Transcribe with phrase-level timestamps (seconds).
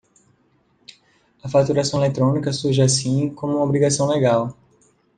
[1.43, 4.57] A faturação eletrónica surge, assim, como uma obrigação legal.